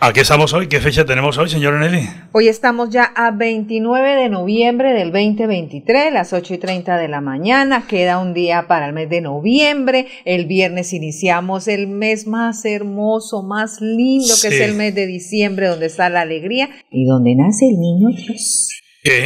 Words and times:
¿A 0.00 0.12
qué 0.12 0.20
estamos 0.20 0.52
hoy? 0.52 0.68
¿Qué 0.68 0.78
fecha 0.78 1.04
tenemos 1.04 1.38
hoy, 1.38 1.48
señor 1.48 1.74
Nelly? 1.74 2.08
Hoy 2.30 2.46
estamos 2.46 2.90
ya 2.90 3.02
a 3.02 3.32
29 3.32 4.14
de 4.14 4.28
noviembre 4.28 4.92
del 4.92 5.10
2023, 5.10 6.12
las 6.12 6.32
8 6.32 6.54
y 6.54 6.58
30 6.58 6.96
de 6.96 7.08
la 7.08 7.20
mañana. 7.20 7.84
Queda 7.88 8.20
un 8.20 8.32
día 8.32 8.68
para 8.68 8.86
el 8.86 8.92
mes 8.92 9.10
de 9.10 9.22
noviembre. 9.22 10.06
El 10.24 10.46
viernes 10.46 10.92
iniciamos 10.92 11.66
el 11.66 11.88
mes 11.88 12.28
más 12.28 12.64
hermoso, 12.64 13.42
más 13.42 13.80
lindo, 13.80 14.34
que 14.40 14.46
es 14.46 14.60
el 14.60 14.74
mes 14.76 14.94
de 14.94 15.08
diciembre, 15.08 15.66
donde 15.66 15.86
está 15.86 16.08
la 16.08 16.20
alegría 16.20 16.70
y 16.92 17.04
donde 17.04 17.34
nace 17.34 17.66
el 17.66 17.80
niño 17.80 18.10
Dios. 18.10 18.68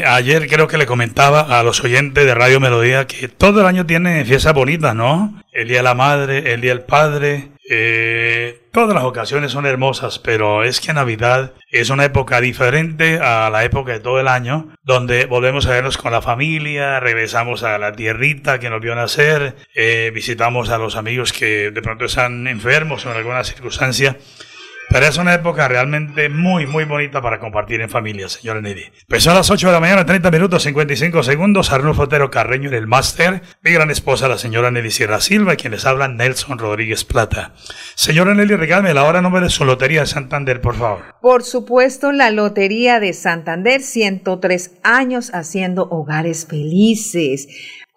Ayer 0.06 0.48
creo 0.48 0.68
que 0.68 0.78
le 0.78 0.86
comentaba 0.86 1.40
a 1.58 1.62
los 1.64 1.82
oyentes 1.82 2.24
de 2.24 2.34
Radio 2.34 2.60
Melodía 2.60 3.06
que 3.06 3.26
todo 3.26 3.60
el 3.60 3.66
año 3.66 3.84
tiene 3.84 4.24
fiestas 4.24 4.54
bonitas, 4.54 4.94
¿no? 4.94 5.42
El 5.52 5.68
Día 5.68 5.78
de 5.78 5.82
la 5.82 5.94
Madre, 5.94 6.52
el 6.52 6.60
Día 6.60 6.72
del 6.72 6.84
Padre, 6.84 7.48
eh, 7.68 8.60
todas 8.70 8.94
las 8.94 9.04
ocasiones 9.04 9.52
son 9.52 9.66
hermosas, 9.66 10.18
pero 10.18 10.62
es 10.62 10.80
que 10.80 10.92
Navidad 10.92 11.52
es 11.70 11.90
una 11.90 12.04
época 12.04 12.40
diferente 12.40 13.18
a 13.18 13.50
la 13.50 13.64
época 13.64 13.92
de 13.92 14.00
todo 14.00 14.20
el 14.20 14.28
año, 14.28 14.68
donde 14.82 15.26
volvemos 15.26 15.66
a 15.66 15.70
vernos 15.70 15.96
con 15.96 16.12
la 16.12 16.22
familia, 16.22 17.00
regresamos 17.00 17.62
a 17.62 17.78
la 17.78 17.92
tierrita 17.92 18.60
que 18.60 18.70
nos 18.70 18.80
vio 18.80 18.94
nacer, 18.94 19.56
eh, 19.74 20.10
visitamos 20.14 20.70
a 20.70 20.78
los 20.78 20.96
amigos 20.96 21.32
que 21.32 21.70
de 21.70 21.82
pronto 21.82 22.04
están 22.04 22.46
enfermos 22.46 23.06
o 23.06 23.10
en 23.10 23.16
alguna 23.16 23.42
circunstancia. 23.42 24.16
Pero 24.92 25.06
es 25.06 25.16
una 25.16 25.32
época 25.32 25.68
realmente 25.68 26.28
muy, 26.28 26.66
muy 26.66 26.84
bonita 26.84 27.22
para 27.22 27.40
compartir 27.40 27.80
en 27.80 27.88
familia, 27.88 28.28
señora 28.28 28.60
Nelly. 28.60 28.92
Pues 29.08 29.26
a 29.26 29.32
las 29.32 29.50
8 29.50 29.68
de 29.68 29.72
la 29.72 29.80
mañana, 29.80 30.04
30 30.04 30.30
minutos, 30.30 30.64
55 30.64 31.22
segundos. 31.22 31.72
Arnulfo 31.72 32.02
Otero 32.02 32.30
Carreño 32.30 32.68
en 32.68 32.74
el 32.74 32.86
máster. 32.86 33.40
Mi 33.62 33.72
gran 33.72 33.90
esposa, 33.90 34.28
la 34.28 34.36
señora 34.36 34.70
Nelly 34.70 34.90
Sierra 34.90 35.22
Silva, 35.22 35.54
y 35.54 35.56
quien 35.56 35.72
les 35.72 35.86
habla, 35.86 36.08
Nelson 36.08 36.58
Rodríguez 36.58 37.06
Plata. 37.06 37.54
Señora 37.94 38.34
Nelly, 38.34 38.54
regálame 38.54 38.92
la 38.92 39.04
hora 39.04 39.22
nombre 39.22 39.40
de 39.40 39.48
su 39.48 39.64
Lotería 39.64 40.00
de 40.00 40.08
Santander, 40.08 40.60
por 40.60 40.76
favor. 40.76 41.00
Por 41.22 41.42
supuesto, 41.42 42.12
la 42.12 42.30
Lotería 42.30 43.00
de 43.00 43.14
Santander, 43.14 43.80
103 43.80 44.72
años 44.82 45.30
haciendo 45.32 45.88
hogares 45.88 46.46
felices. 46.46 47.48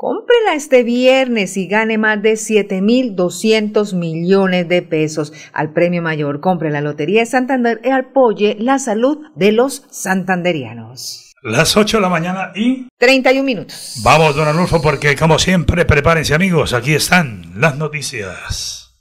Cómprela 0.05 0.53
este 0.53 0.83
viernes 0.83 1.57
y 1.57 1.65
gane 1.65 1.97
más 1.97 2.21
de 2.21 2.33
7.200 2.33 3.95
millones 3.95 4.69
de 4.69 4.83
pesos 4.83 5.33
al 5.51 5.73
premio 5.73 6.03
mayor. 6.03 6.41
Compre 6.41 6.69
la 6.69 6.79
Lotería 6.79 7.21
de 7.21 7.25
Santander 7.25 7.81
y 7.83 7.89
apoye 7.89 8.55
la 8.59 8.77
salud 8.77 9.17
de 9.33 9.51
los 9.51 9.87
santanderianos. 9.89 11.33
Las 11.41 11.75
8 11.75 11.97
de 11.97 12.01
la 12.01 12.09
mañana 12.09 12.51
y... 12.53 12.87
31 12.99 13.43
minutos. 13.43 13.99
Vamos, 14.03 14.35
don 14.35 14.47
Anulfo, 14.47 14.79
porque 14.79 15.15
como 15.15 15.39
siempre, 15.39 15.85
prepárense 15.85 16.35
amigos, 16.35 16.73
aquí 16.73 16.93
están 16.93 17.41
las 17.55 17.75
noticias. 17.75 18.93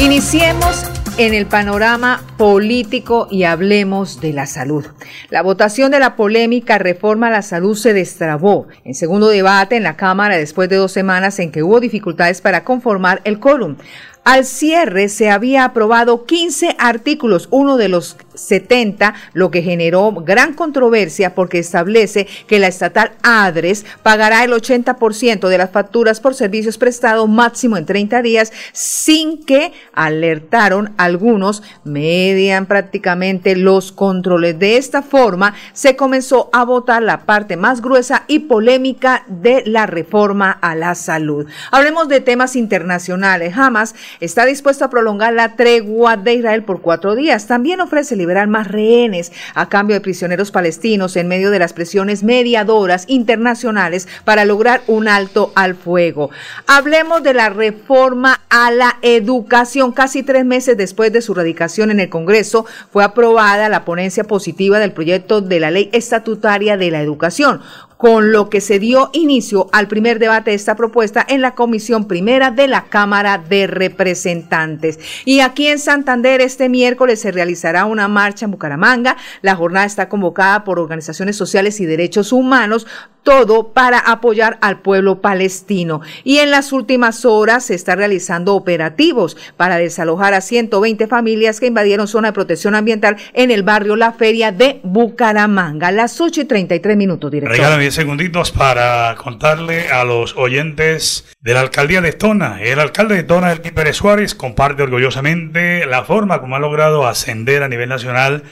Iniciemos 0.00 0.90
en 1.18 1.32
el 1.32 1.46
panorama 1.46 2.22
político 2.36 3.26
y 3.30 3.44
hablemos 3.44 4.20
de 4.20 4.34
la 4.34 4.44
salud. 4.44 4.84
La 5.30 5.42
votación 5.42 5.90
de 5.90 5.98
la 5.98 6.14
polémica 6.14 6.76
reforma 6.76 7.28
a 7.28 7.30
la 7.30 7.40
salud 7.40 7.74
se 7.74 7.94
destrabó 7.94 8.66
en 8.84 8.94
segundo 8.94 9.28
debate 9.28 9.76
en 9.76 9.82
la 9.82 9.96
Cámara 9.96 10.36
después 10.36 10.68
de 10.68 10.76
dos 10.76 10.92
semanas 10.92 11.38
en 11.38 11.52
que 11.52 11.62
hubo 11.62 11.80
dificultades 11.80 12.42
para 12.42 12.64
conformar 12.64 13.22
el 13.24 13.38
quórum. 13.40 13.76
Al 14.24 14.44
cierre 14.44 15.08
se 15.08 15.30
había 15.30 15.64
aprobado 15.64 16.26
15 16.26 16.76
artículos, 16.78 17.48
uno 17.50 17.76
de 17.76 17.88
los 17.88 18.16
70, 18.36 19.14
lo 19.32 19.50
que 19.50 19.62
generó 19.62 20.12
gran 20.12 20.54
controversia 20.54 21.34
porque 21.34 21.58
establece 21.58 22.26
que 22.46 22.58
la 22.58 22.68
estatal 22.68 23.12
ADRES 23.22 23.84
pagará 24.02 24.44
el 24.44 24.52
80% 24.52 25.48
de 25.48 25.58
las 25.58 25.70
facturas 25.70 26.20
por 26.20 26.34
servicios 26.34 26.78
prestados 26.78 27.28
máximo 27.28 27.76
en 27.76 27.86
30 27.86 28.22
días 28.22 28.52
sin 28.72 29.44
que 29.44 29.72
alertaron 29.92 30.94
algunos 30.96 31.62
median 31.84 32.66
prácticamente 32.66 33.56
los 33.56 33.92
controles. 33.92 34.58
De 34.58 34.76
esta 34.76 35.02
forma 35.02 35.54
se 35.72 35.96
comenzó 35.96 36.50
a 36.52 36.64
votar 36.64 37.02
la 37.02 37.24
parte 37.24 37.56
más 37.56 37.80
gruesa 37.80 38.24
y 38.28 38.40
polémica 38.40 39.24
de 39.28 39.62
la 39.66 39.86
reforma 39.86 40.50
a 40.50 40.74
la 40.74 40.94
salud. 40.94 41.46
Hablemos 41.70 42.08
de 42.08 42.20
temas 42.20 42.56
internacionales. 42.56 43.56
Hamas 43.56 43.94
está 44.20 44.44
dispuesto 44.44 44.84
a 44.84 44.90
prolongar 44.90 45.32
la 45.32 45.56
tregua 45.56 46.16
de 46.16 46.34
Israel 46.34 46.64
por 46.64 46.80
cuatro 46.80 47.14
días. 47.14 47.46
También 47.46 47.80
ofrece 47.80 48.16
liberar 48.26 48.48
más 48.48 48.66
rehenes 48.66 49.30
a 49.54 49.68
cambio 49.68 49.94
de 49.94 50.00
prisioneros 50.00 50.50
palestinos 50.50 51.14
en 51.14 51.28
medio 51.28 51.52
de 51.52 51.60
las 51.60 51.72
presiones 51.72 52.24
mediadoras 52.24 53.04
internacionales 53.06 54.08
para 54.24 54.44
lograr 54.44 54.82
un 54.88 55.06
alto 55.06 55.52
al 55.54 55.76
fuego. 55.76 56.30
Hablemos 56.66 57.22
de 57.22 57.34
la 57.34 57.50
reforma 57.50 58.40
a 58.50 58.72
la 58.72 58.96
educación. 59.02 59.92
Casi 59.92 60.24
tres 60.24 60.44
meses 60.44 60.76
después 60.76 61.12
de 61.12 61.22
su 61.22 61.34
radicación 61.34 61.92
en 61.92 62.00
el 62.00 62.08
Congreso, 62.08 62.66
fue 62.90 63.04
aprobada 63.04 63.68
la 63.68 63.84
ponencia 63.84 64.24
positiva 64.24 64.80
del 64.80 64.92
proyecto 64.92 65.40
de 65.40 65.60
la 65.60 65.70
ley 65.70 65.88
estatutaria 65.92 66.76
de 66.76 66.90
la 66.90 67.00
educación 67.00 67.60
con 67.96 68.32
lo 68.32 68.50
que 68.50 68.60
se 68.60 68.78
dio 68.78 69.10
inicio 69.12 69.68
al 69.72 69.88
primer 69.88 70.18
debate 70.18 70.50
de 70.50 70.56
esta 70.56 70.76
propuesta 70.76 71.24
en 71.28 71.40
la 71.40 71.54
Comisión 71.54 72.06
Primera 72.06 72.50
de 72.50 72.68
la 72.68 72.84
Cámara 72.84 73.38
de 73.38 73.66
Representantes. 73.66 74.98
Y 75.24 75.40
aquí 75.40 75.68
en 75.68 75.78
Santander 75.78 76.40
este 76.40 76.68
miércoles 76.68 77.20
se 77.20 77.32
realizará 77.32 77.84
una 77.84 78.08
marcha 78.08 78.44
en 78.44 78.50
Bucaramanga. 78.50 79.16
La 79.42 79.56
jornada 79.56 79.86
está 79.86 80.08
convocada 80.08 80.64
por 80.64 80.78
organizaciones 80.78 81.36
sociales 81.36 81.80
y 81.80 81.86
derechos 81.86 82.32
humanos 82.32 82.86
todo 83.26 83.72
para 83.72 83.98
apoyar 83.98 84.56
al 84.60 84.78
pueblo 84.82 85.20
palestino. 85.20 86.00
Y 86.22 86.38
en 86.38 86.52
las 86.52 86.72
últimas 86.72 87.24
horas 87.24 87.64
se 87.64 87.74
está 87.74 87.96
realizando 87.96 88.54
operativos 88.54 89.36
para 89.56 89.78
desalojar 89.78 90.32
a 90.32 90.40
120 90.40 91.08
familias 91.08 91.58
que 91.58 91.66
invadieron 91.66 92.06
zona 92.06 92.28
de 92.28 92.34
protección 92.34 92.76
ambiental 92.76 93.16
en 93.34 93.50
el 93.50 93.64
barrio 93.64 93.96
La 93.96 94.12
Feria 94.12 94.52
de 94.52 94.78
Bucaramanga. 94.84 95.90
Las 95.90 96.20
8 96.20 96.42
y 96.42 96.44
33 96.44 96.96
minutos, 96.96 97.32
director. 97.32 97.56
10 97.86 97.94
segunditos 97.94 98.50
para 98.50 99.14
contarle 99.14 99.90
a 99.90 100.02
los 100.02 100.36
oyentes 100.36 101.24
de 101.40 101.54
la 101.54 101.60
alcaldía 101.60 102.00
de 102.00 102.12
Tona. 102.12 102.60
El 102.60 102.80
alcalde 102.80 103.14
de 103.14 103.22
Tona, 103.22 103.52
el 103.52 103.60
Pérez 103.60 103.94
Suárez, 103.94 104.34
comparte 104.34 104.82
orgullosamente 104.82 105.86
la 105.86 106.02
forma 106.02 106.40
como 106.40 106.56
ha 106.56 106.58
logrado 106.58 107.06
ascender 107.06 107.62
a 107.62 107.68
nivel 107.68 107.88
nacional, 107.88 108.42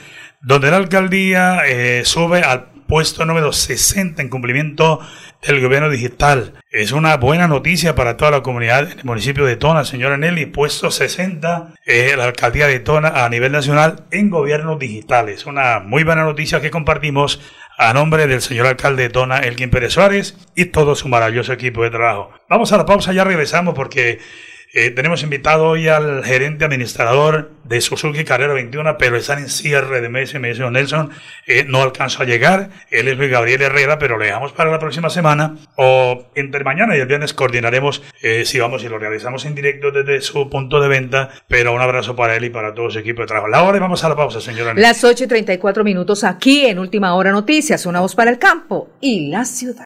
donde 0.41 0.71
la 0.71 0.77
alcaldía 0.77 1.63
eh, 1.67 2.03
sube 2.05 2.43
al 2.43 2.67
puesto 2.87 3.25
número 3.25 3.51
60 3.51 4.21
en 4.21 4.29
cumplimiento 4.29 5.01
del 5.45 5.61
gobierno 5.61 5.89
digital. 5.89 6.53
Es 6.71 6.93
una 6.93 7.17
buena 7.17 7.47
noticia 7.49 7.93
para 7.93 8.15
toda 8.15 8.31
la 8.31 8.41
comunidad 8.41 8.87
del 8.87 9.03
municipio 9.03 9.45
de 9.45 9.57
Tona, 9.57 9.83
señora 9.83 10.17
Nelly. 10.17 10.45
Puesto 10.45 10.91
60 10.91 11.73
eh, 11.85 12.13
la 12.15 12.23
alcaldía 12.23 12.67
de 12.67 12.79
Tona 12.79 13.25
a 13.25 13.29
nivel 13.29 13.51
nacional 13.51 14.05
en 14.11 14.29
gobierno 14.29 14.77
digital. 14.77 15.29
Es 15.29 15.45
una 15.45 15.79
muy 15.79 16.03
buena 16.03 16.23
noticia 16.23 16.61
que 16.61 16.71
compartimos 16.71 17.41
a 17.77 17.93
nombre 17.93 18.27
del 18.27 18.41
señor 18.41 18.67
alcalde 18.67 19.03
de 19.03 19.09
Tona, 19.09 19.39
Elkin 19.39 19.69
Pérez 19.69 19.93
Suárez, 19.93 20.37
y 20.55 20.65
todo 20.65 20.95
su 20.95 21.07
maravilloso 21.07 21.53
equipo 21.53 21.83
de 21.83 21.89
trabajo. 21.89 22.31
Vamos 22.49 22.71
a 22.71 22.77
la 22.77 22.85
pausa, 22.85 23.13
ya 23.13 23.23
regresamos 23.23 23.73
porque 23.73 24.19
eh, 24.75 24.91
tenemos 24.91 25.23
invitado 25.23 25.69
hoy 25.69 25.87
al 25.87 26.21
gerente 26.25 26.65
administrador 26.65 27.49
de 27.63 27.79
Suzuki 27.79 28.25
Carrera 28.25 28.53
21, 28.53 28.97
pero 28.97 29.15
están 29.15 29.39
en 29.39 29.49
cierre 29.49 30.01
de 30.01 30.09
mes, 30.09 30.37
me 30.37 30.49
dice 30.49 30.69
Nelson, 30.69 31.11
eh, 31.47 31.63
no 31.65 31.81
alcanzó 31.81 32.23
a 32.23 32.25
llegar. 32.25 32.71
Él 32.91 33.07
es 33.07 33.17
Luis 33.17 33.31
Gabriel 33.31 33.61
Herrera, 33.61 33.97
pero 33.97 34.17
le 34.17 34.25
dejamos 34.25 34.51
para 34.51 34.69
la 34.69 34.77
próxima 34.77 35.09
semana 35.09 35.55
o 35.77 36.25
entre 36.35 36.65
mañana 36.65 36.97
y 36.97 36.99
el 36.99 37.07
viernes 37.07 37.33
coordinaremos 37.33 38.03
eh, 38.21 38.43
si 38.43 38.59
vamos 38.59 38.83
y 38.83 38.89
lo 38.89 38.99
realizamos 38.99 39.45
en 39.45 39.55
directo 39.55 39.91
desde 39.91 40.19
su 40.19 40.49
punto 40.49 40.81
de 40.81 40.89
venta. 40.89 41.29
Pero 41.47 41.73
un 41.73 41.79
abrazo 41.79 42.17
para 42.17 42.35
él 42.35 42.43
y 42.43 42.49
para 42.49 42.73
todo 42.73 42.91
su 42.91 42.99
equipo 42.99 43.21
de 43.21 43.27
trabajo. 43.27 43.47
La 43.47 43.63
hora 43.63 43.77
y 43.77 43.79
vamos 43.79 44.03
a 44.03 44.09
la 44.09 44.17
pausa, 44.17 44.41
señora. 44.41 44.73
Las 44.73 45.05
8 45.05 45.23
y 45.23 45.27
34 45.27 45.85
minutos 45.85 46.25
aquí 46.25 46.65
en 46.65 46.79
Última 46.79 47.15
Hora 47.15 47.31
Noticias, 47.31 47.85
una 47.85 48.01
voz 48.01 48.13
para 48.13 48.29
el 48.29 48.39
campo 48.39 48.89
y 48.99 49.29
la 49.29 49.45
ciudad. 49.45 49.85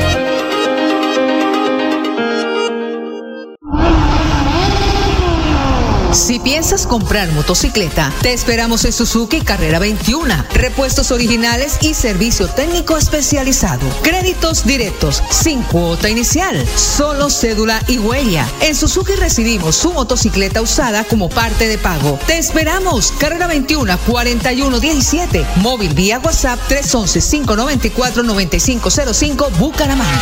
Piensas 6.43 6.87
comprar 6.87 7.31
motocicleta, 7.31 8.11
te 8.21 8.33
esperamos 8.33 8.85
en 8.85 8.93
Suzuki 8.93 9.41
Carrera 9.41 9.79
21. 9.79 10.45
Repuestos 10.53 11.11
originales 11.11 11.77
y 11.81 11.93
servicio 11.93 12.47
técnico 12.47 12.97
especializado. 12.97 13.87
Créditos 14.01 14.65
directos, 14.65 15.23
sin 15.29 15.61
cuota 15.63 16.09
inicial, 16.09 16.65
solo 16.75 17.29
cédula 17.29 17.81
y 17.87 17.97
huella. 17.99 18.47
En 18.61 18.75
Suzuki 18.75 19.13
recibimos 19.13 19.75
su 19.75 19.93
motocicleta 19.93 20.61
usada 20.61 21.03
como 21.03 21.29
parte 21.29 21.67
de 21.67 21.77
pago. 21.77 22.19
Te 22.27 22.37
esperamos. 22.37 23.11
Carrera 23.13 23.47
21 23.47 23.97
4117. 24.07 25.45
Móvil 25.57 25.93
vía 25.93 26.19
WhatsApp 26.19 26.59
311 26.67 27.21
594 27.21 28.23
9505 28.23 29.49
Bucaramanga. 29.59 30.21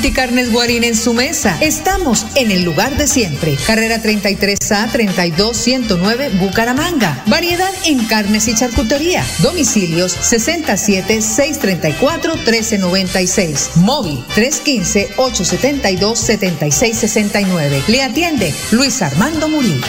Multicarnes 0.00 0.50
Guarín 0.50 0.82
en 0.82 0.96
su 0.96 1.12
mesa. 1.12 1.58
Estamos 1.60 2.24
en 2.34 2.50
el 2.50 2.62
lugar 2.62 2.96
de 2.96 3.06
siempre. 3.06 3.58
Carrera 3.66 4.02
33A 4.02 4.90
32109 4.90 6.30
Bucaramanga. 6.40 7.22
Variedad 7.26 7.70
en 7.84 8.06
carnes 8.06 8.48
y 8.48 8.54
charcutería. 8.54 9.22
Domicilios 9.40 10.12
67 10.12 11.20
634 11.20 12.34
1396. 12.34 13.72
Móvil 13.74 14.24
315 14.34 15.10
872 15.18 16.18
7669. 16.18 17.82
Le 17.88 18.02
atiende 18.02 18.54
Luis 18.70 19.02
Armando 19.02 19.50
Murillo. 19.50 19.84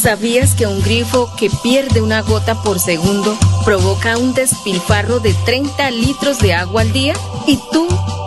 ¿Sabías 0.00 0.54
que 0.54 0.66
un 0.66 0.80
grifo 0.80 1.30
que 1.36 1.50
pierde 1.62 2.00
una 2.00 2.22
gota 2.22 2.62
por 2.62 2.80
segundo 2.80 3.36
provoca 3.66 4.16
un 4.16 4.32
despilfarro 4.32 5.20
de 5.20 5.34
30 5.44 5.90
litros 5.90 6.38
de 6.38 6.54
agua 6.54 6.80
al 6.80 6.92
día? 6.94 7.12
¿Y 7.46 7.58
tú 7.70 7.86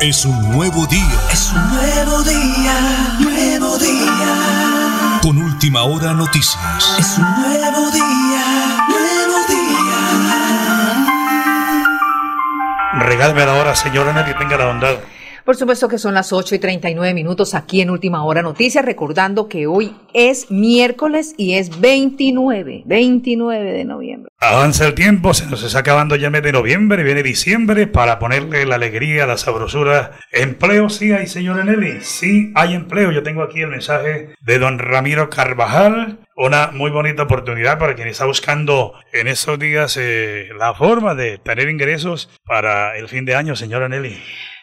Es 0.00 0.24
un 0.24 0.50
nuevo 0.50 0.86
día. 0.86 1.20
Es 1.30 1.52
un 1.52 1.68
nuevo 1.68 2.22
día, 2.22 3.18
nuevo 3.18 3.76
día. 3.76 5.18
Con 5.20 5.36
última 5.36 5.82
hora 5.82 6.14
noticias. 6.14 6.96
Es 6.98 7.18
un 7.18 7.24
nuevo 7.24 7.90
día, 7.90 8.86
nuevo 8.88 9.46
día. 9.46 11.06
Regálme 12.94 13.44
la 13.44 13.52
hora, 13.52 13.76
señora 13.76 14.14
Nelly, 14.14 14.32
tenga 14.38 14.56
la 14.56 14.66
bondad. 14.68 14.96
Por 15.44 15.56
supuesto 15.56 15.88
que 15.88 15.98
son 15.98 16.14
las 16.14 16.32
8 16.32 16.54
y 16.54 16.58
39 16.58 17.14
minutos 17.14 17.54
aquí 17.54 17.80
en 17.80 17.90
Última 17.90 18.24
Hora 18.24 18.42
Noticias, 18.42 18.84
recordando 18.84 19.48
que 19.48 19.66
hoy 19.66 19.94
es 20.12 20.50
miércoles 20.50 21.34
y 21.36 21.54
es 21.54 21.80
29, 21.80 22.82
29 22.84 23.72
de 23.72 23.84
noviembre. 23.84 24.30
Avanza 24.38 24.86
el 24.86 24.94
tiempo, 24.94 25.34
se 25.34 25.46
nos 25.46 25.62
está 25.62 25.80
acabando 25.80 26.16
ya 26.16 26.30
mes 26.30 26.42
de 26.42 26.52
noviembre, 26.52 27.02
viene 27.02 27.22
diciembre 27.22 27.86
para 27.86 28.18
ponerle 28.18 28.64
la 28.66 28.76
alegría, 28.76 29.26
la 29.26 29.36
sabrosura. 29.36 30.12
Empleo 30.32 30.88
sí 30.88 31.12
hay, 31.12 31.26
señora 31.26 31.64
Nelly, 31.64 32.00
sí 32.00 32.52
hay 32.54 32.74
empleo. 32.74 33.12
Yo 33.12 33.22
tengo 33.22 33.42
aquí 33.42 33.60
el 33.60 33.68
mensaje 33.68 34.34
de 34.40 34.58
don 34.58 34.78
Ramiro 34.78 35.30
Carvajal, 35.30 36.18
una 36.36 36.70
muy 36.72 36.90
bonita 36.90 37.24
oportunidad 37.24 37.78
para 37.78 37.94
quien 37.94 38.08
está 38.08 38.24
buscando 38.24 38.94
en 39.12 39.28
estos 39.28 39.58
días 39.58 39.98
eh, 39.98 40.48
la 40.58 40.74
forma 40.74 41.14
de 41.14 41.38
tener 41.38 41.68
ingresos 41.68 42.30
para 42.46 42.96
el 42.96 43.08
fin 43.08 43.24
de 43.24 43.34
año, 43.34 43.56
señora 43.56 43.88
Nelly. 43.88 44.16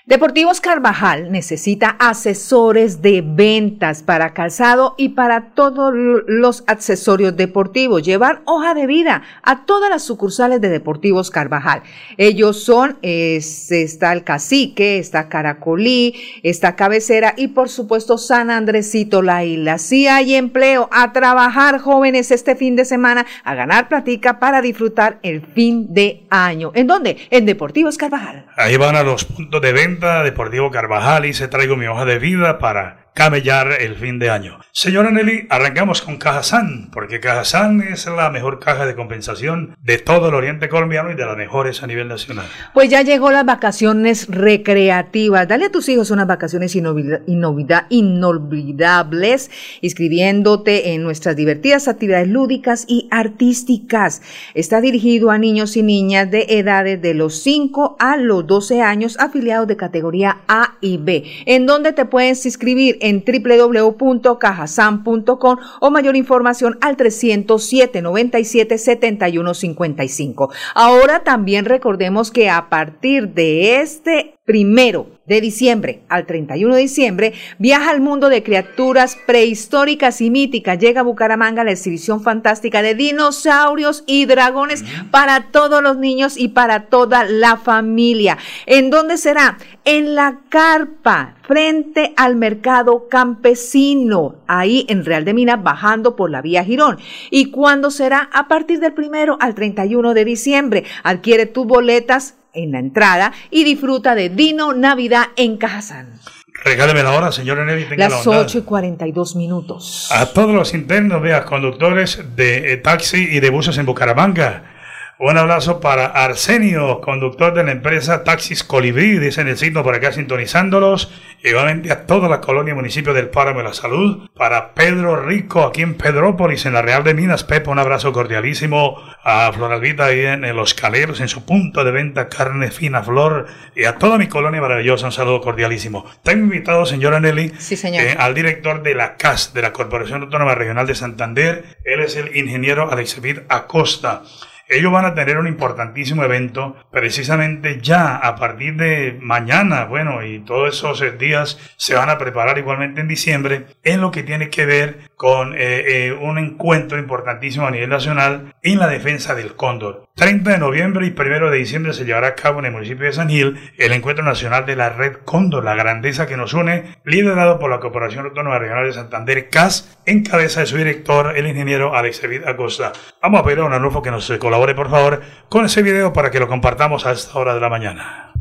Deportivos 0.08 0.62
Carvajal 0.62 1.34
necesita 1.34 1.98
asesores 2.00 3.02
de 3.02 3.22
ventas 3.22 4.04
para 4.04 4.34
calzado 4.34 4.96
y 4.98 5.10
para 5.10 5.50
todos 5.50 5.94
los 6.26 6.64
accesorios 6.66 7.36
deportivos. 7.36 8.04
Llevar 8.04 8.42
hoja 8.46 8.74
de 8.74 8.88
vida 8.88 9.24
a 9.44 9.66
todas 9.66 9.90
las 9.90 10.04
sucursales 10.04 10.62
de 10.62 10.70
Deportivos 10.70 11.30
Carvajal. 11.30 11.82
Ellos 12.16 12.64
son, 12.64 12.98
está 13.02 14.14
el 14.14 14.24
Cacique, 14.24 14.98
está 14.98 15.28
Caracolí, 15.28 16.16
está 16.42 16.78
Cabecera 16.78 17.34
y 17.36 17.50
por 17.50 17.68
supuesto 17.68 18.18
San 18.18 18.50
Andresito, 18.50 19.22
la 19.22 19.44
isla. 19.44 19.78
Si 19.78 20.08
hay 20.08 20.36
empleo, 20.36 20.88
a 20.94 21.12
trabajar 21.12 21.80
jóvenes 21.80 22.32
este 22.32 22.56
fin 22.56 22.78
de 22.78 22.86
semana, 22.86 23.26
a 23.44 23.56
ganar 23.56 23.90
platica 23.90 24.40
para 24.40 24.62
disfrutar 24.62 25.20
el 25.22 25.42
fin 25.42 25.94
de 25.94 26.24
año. 26.30 26.72
¿En 26.76 26.88
dónde? 26.88 27.18
En 27.30 27.46
Deportivos 27.46 27.98
Carvajal. 27.98 28.46
Ahí 28.56 28.78
van 28.78 28.96
a 28.96 29.04
los 29.04 29.26
puntos 29.26 29.62
de 29.62 29.74
venta 29.74 29.97
Deportivo 29.98 30.70
Carvajal 30.70 31.26
y 31.26 31.34
se 31.34 31.48
traigo 31.48 31.76
mi 31.76 31.88
hoja 31.88 32.06
de 32.06 32.20
vida 32.20 32.60
para 32.60 33.07
camellar 33.18 33.82
el 33.82 33.96
fin 33.96 34.20
de 34.20 34.30
año. 34.30 34.60
Señora 34.72 35.10
Nelly, 35.10 35.48
arrancamos 35.50 36.04
con 36.04 36.18
Cajazán, 36.18 36.92
porque 36.94 37.20
Cajazán 37.20 37.82
es 37.82 38.06
la 38.06 38.30
mejor 38.30 38.60
caja 38.60 38.86
de 38.86 38.94
compensación 38.94 39.76
de 39.82 39.98
todo 39.98 40.30
el 40.30 40.36
oriente 40.36 40.70
colombiano 40.70 41.10
y 41.10 41.16
de 41.16 41.26
las 41.26 41.36
mejores 41.36 41.82
a 41.82 41.88
nivel 41.88 42.08
nacional. 42.08 42.46
Pues 42.76 42.92
ya 42.92 43.02
llegó 43.02 43.32
las 43.32 43.44
vacaciones 43.44 44.28
recreativas. 44.28 45.48
Dale 45.48 45.66
a 45.66 45.72
tus 45.72 45.90
hijos 45.90 46.12
unas 46.12 46.28
vacaciones 46.28 46.76
inolvidables, 46.76 49.50
inscribiéndote 49.82 50.94
en 50.94 51.02
nuestras 51.02 51.36
divertidas 51.36 51.88
actividades 51.88 52.28
lúdicas 52.28 52.86
y 52.88 53.08
artísticas. 53.10 54.22
Está 54.54 54.80
dirigido 54.80 55.32
a 55.32 55.40
niños 55.40 55.76
y 55.76 55.82
niñas 55.82 56.30
de 56.30 56.46
edades 56.50 57.02
de 57.02 57.16
los 57.16 57.42
5 57.42 57.96
a 57.98 58.16
los 58.18 58.46
12 58.46 58.84
años 58.84 59.18
afiliados 59.20 59.68
de 59.68 59.76
categoría 59.76 60.42
A 60.48 60.78
y 60.82 60.98
B, 60.98 61.24
en 61.48 61.66
donde 61.66 61.94
te 61.94 62.06
puedes 62.06 62.46
inscribir 62.46 63.07
en 63.08 63.24
www.cajasan.com 63.26 65.58
o 65.80 65.92
mayor 65.92 66.16
información 66.16 66.78
al 66.82 66.98
307 66.98 68.02
97 68.02 68.78
71 68.78 69.54
55. 69.54 70.52
Ahora 70.76 71.24
también 71.24 71.64
recordemos 71.66 72.32
que 72.32 72.50
a 72.50 72.70
partir 72.70 73.30
de 73.30 73.82
este 73.82 74.37
primero 74.48 75.08
de 75.26 75.42
diciembre 75.42 76.04
al 76.08 76.26
31 76.26 76.74
de 76.74 76.82
diciembre, 76.82 77.34
viaja 77.60 77.92
al 77.92 78.00
mundo 78.00 78.30
de 78.30 78.44
criaturas 78.44 79.18
prehistóricas 79.28 80.22
y 80.22 80.30
míticas. 80.30 80.80
Llega 80.80 81.02
a 81.02 81.04
Bucaramanga 81.04 81.66
la 81.66 81.72
exhibición 81.72 82.24
fantástica 82.24 82.82
de 82.82 82.96
dinosaurios 82.96 84.06
y 84.08 84.26
dragones 84.26 84.86
para 85.12 85.52
todos 85.52 85.84
los 85.84 85.98
niños 85.98 86.38
y 86.38 86.48
para 86.48 86.86
toda 86.86 87.26
la 87.26 87.58
familia. 87.58 88.38
¿En 88.66 88.90
dónde 88.90 89.18
será? 89.18 89.58
En 89.84 90.16
la 90.16 90.40
carpa, 90.48 91.36
frente 91.42 92.14
al 92.16 92.38
mercado 92.38 93.10
campesino, 93.10 94.36
ahí 94.48 94.86
en 94.88 95.04
Real 95.04 95.26
de 95.26 95.34
Minas, 95.34 95.62
bajando 95.62 96.16
por 96.16 96.32
la 96.32 96.42
vía 96.42 96.64
Girón. 96.64 97.00
¿Y 97.32 97.52
cuándo 97.52 97.92
será? 97.92 98.30
A 98.32 98.48
partir 98.48 98.80
del 98.80 98.94
primero 98.94 99.36
al 99.42 99.56
31 99.56 100.14
de 100.14 100.24
diciembre. 100.24 100.86
Adquiere 101.04 101.48
tus 101.48 101.68
boletas 101.68 102.36
en 102.54 102.72
la 102.72 102.80
entrada 102.80 103.34
y 103.50 103.64
disfruta 103.64 104.16
de 104.16 104.30
Dino 104.30 104.74
Navidad 104.74 105.28
en 105.36 105.58
Cajazán. 105.58 106.20
Regáleme 106.64 107.04
la 107.04 107.12
hora, 107.12 107.32
señora 107.32 107.64
Nelly. 107.66 107.86
Las 107.98 108.26
la 108.26 108.40
8 108.40 108.58
y 108.58 108.62
42 108.62 109.36
minutos. 109.36 110.10
A 110.12 110.26
todos 110.28 110.56
los 110.56 110.74
internos, 110.74 111.22
vea, 111.22 111.46
conductores 111.46 112.36
de 112.36 112.74
eh, 112.74 112.78
taxi 112.78 113.18
y 113.18 113.40
de 113.40 113.50
buses 113.50 113.78
en 113.78 113.86
Bucaramanga 113.86 114.77
un 115.20 115.36
abrazo 115.36 115.80
para 115.80 116.06
Arsenio, 116.06 117.02
conductor 117.02 117.52
de 117.54 117.64
la 117.64 117.72
empresa 117.72 118.24
Taxis 118.24 118.64
Colibrí, 118.64 119.18
dicen 119.18 119.48
el 119.48 119.58
signo 119.58 119.84
por 119.84 119.96
acá 119.96 120.12
sintonizándolos. 120.12 121.12
Igualmente 121.44 121.92
a 121.92 122.06
toda 122.06 122.30
la 122.30 122.40
colonia 122.40 122.74
y 122.74 122.76
municipio 122.76 123.14
del 123.14 123.30
Páramo 123.30 123.60
de 123.60 123.66
la 123.66 123.74
Salud. 123.74 124.30
Para 124.36 124.76
Pedro 124.76 125.16
Rico, 125.16 125.64
aquí 125.64 125.82
en 125.82 125.96
Pedrópolis, 125.96 126.68
en 126.68 126.74
la 126.74 126.84
Real 126.84 127.04
de 127.04 127.16
Minas. 127.16 127.44
Pepe, 127.44 127.70
un 127.70 127.80
abrazo 127.80 128.14
cordialísimo. 128.14 128.98
A 129.24 129.52
Floralvita 129.54 130.06
ahí 130.06 130.24
en, 130.24 130.56
Los 130.56 130.76
Caleros, 130.76 131.20
en 131.20 131.28
su 131.28 131.46
punto 131.46 131.84
de 131.84 131.92
venta 131.92 132.30
carne 132.30 132.70
fina 132.70 133.02
flor. 133.02 133.48
Y 133.76 133.86
a 133.86 133.96
toda 133.96 134.20
mi 134.20 134.28
colonia 134.28 134.62
maravillosa, 134.62 135.08
un 135.08 135.12
saludo 135.12 135.42
cordialísimo. 135.42 136.06
Tengo 136.22 136.44
invitado, 136.44 136.86
señora 136.86 137.20
Nelly, 137.20 137.54
sí, 137.58 137.76
señor. 137.76 138.04
Eh, 138.04 138.16
al 138.20 138.36
director 138.36 138.84
de 138.84 138.94
la 138.94 139.16
CAS, 139.18 139.54
de 139.54 139.64
la 139.64 139.74
Corporación 139.74 140.22
Autónoma 140.22 140.54
Regional 140.54 140.86
de 140.86 140.94
Santander. 140.94 141.78
Él 141.86 142.02
es 142.02 142.16
el 142.16 142.36
ingeniero 142.36 142.92
Alexevir 142.92 143.46
Acosta. 143.50 144.22
Ellos 144.70 144.92
van 144.92 145.06
a 145.06 145.14
tener 145.14 145.38
un 145.38 145.48
importantísimo 145.48 146.24
evento 146.24 146.76
precisamente 146.92 147.80
ya 147.82 148.18
a 148.18 148.36
partir 148.36 148.76
de 148.76 149.18
mañana, 149.22 149.86
bueno, 149.86 150.26
y 150.26 150.40
todos 150.40 150.76
esos 150.76 151.18
días 151.18 151.58
se 151.78 151.96
van 151.96 152.10
a 152.10 152.18
preparar 152.18 152.58
igualmente 152.58 153.02
en 153.02 153.08
diciembre 153.08 153.66
en 153.84 154.02
lo 154.02 154.12
que 154.12 154.24
tiene 154.24 154.50
que 154.50 154.66
ver 154.66 155.07
con 155.18 155.56
eh, 155.56 156.06
eh, 156.06 156.14
un 156.14 156.38
encuentro 156.38 157.00
importantísimo 157.00 157.66
a 157.66 157.72
nivel 157.72 157.90
nacional 157.90 158.54
en 158.62 158.78
la 158.78 158.88
defensa 158.88 159.34
del 159.34 159.56
cóndor. 159.56 160.06
30 160.16 160.52
de 160.52 160.58
noviembre 160.60 161.08
y 161.08 161.20
1 161.20 161.50
de 161.50 161.58
diciembre 161.58 161.94
se 161.94 162.06
llevará 162.06 162.28
a 162.28 162.36
cabo 162.36 162.60
en 162.60 162.66
el 162.66 162.72
municipio 162.72 163.08
de 163.08 163.14
San 163.14 163.30
Gil 163.30 163.60
el 163.78 163.92
encuentro 163.94 164.24
nacional 164.24 164.66
de 164.68 164.76
la 164.76 164.90
Red 164.90 165.18
Cóndor, 165.26 165.64
la 165.64 165.76
grandeza 165.76 166.28
que 166.28 166.38
nos 166.38 166.54
une, 166.54 166.96
liderado 167.04 167.60
por 167.60 167.72
la 167.72 167.80
Corporación 167.80 168.26
Autónoma 168.26 168.60
Regional 168.60 168.86
de 168.86 168.94
Santander, 168.94 169.50
CAS, 169.50 169.98
en 170.06 170.24
cabeza 170.24 170.60
de 170.60 170.68
su 170.68 170.78
director, 170.78 171.36
el 171.36 171.48
ingeniero 171.48 171.96
Alex 171.96 172.22
Acosta. 172.46 172.94
Vamos 173.22 173.42
a 173.42 173.44
pedir 173.44 173.60
a 173.60 173.66
un 173.66 173.74
Arnulfo 173.74 174.04
que 174.04 174.12
nos 174.12 174.32
colabore 174.38 174.76
por 174.76 174.90
favor 174.90 175.22
con 175.50 175.66
ese 175.66 175.82
video 175.82 176.14
para 176.14 176.30
que 176.30 176.40
lo 176.40 176.48
compartamos 176.48 177.08
a 177.08 177.12
esta 177.12 177.38
hora 177.40 177.56
de 177.56 177.60
la 177.60 177.70
mañana. 177.70 178.34